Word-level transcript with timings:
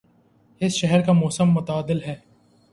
اس 0.61 0.73
شہر 0.73 1.01
کا 1.05 1.11
موسم 1.11 1.53
معتدل 1.53 2.03
ہے 2.03 2.15